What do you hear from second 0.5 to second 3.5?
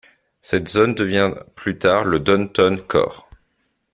zone devient plus tard le Downtown Core.